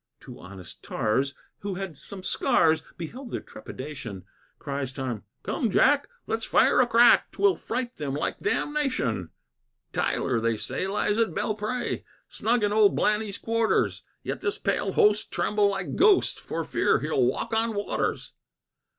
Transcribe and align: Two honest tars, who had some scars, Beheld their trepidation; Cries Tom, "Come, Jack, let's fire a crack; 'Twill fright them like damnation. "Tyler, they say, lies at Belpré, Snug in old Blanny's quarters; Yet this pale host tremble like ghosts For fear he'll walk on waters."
Two 0.19 0.39
honest 0.39 0.81
tars, 0.81 1.35
who 1.59 1.75
had 1.75 1.95
some 1.95 2.23
scars, 2.23 2.81
Beheld 2.97 3.29
their 3.29 3.39
trepidation; 3.39 4.25
Cries 4.57 4.91
Tom, 4.91 5.25
"Come, 5.43 5.69
Jack, 5.69 6.07
let's 6.25 6.43
fire 6.43 6.81
a 6.81 6.87
crack; 6.87 7.31
'Twill 7.31 7.55
fright 7.55 7.97
them 7.97 8.15
like 8.15 8.39
damnation. 8.39 9.29
"Tyler, 9.93 10.39
they 10.39 10.57
say, 10.57 10.87
lies 10.87 11.19
at 11.19 11.35
Belpré, 11.35 12.03
Snug 12.27 12.63
in 12.63 12.73
old 12.73 12.95
Blanny's 12.97 13.37
quarters; 13.37 14.01
Yet 14.23 14.41
this 14.41 14.57
pale 14.57 14.93
host 14.93 15.29
tremble 15.31 15.69
like 15.69 15.95
ghosts 15.95 16.39
For 16.39 16.63
fear 16.63 17.01
he'll 17.01 17.27
walk 17.27 17.53
on 17.53 17.75
waters." 17.75 18.33